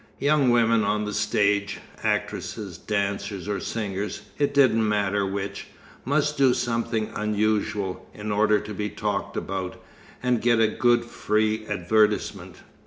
[0.17, 5.67] Young women on the stage actresses, dancers, or singers, it didn't matter which
[6.05, 9.79] must do something unusual, in order to be talked about,
[10.23, 12.63] and get a good free advertisement.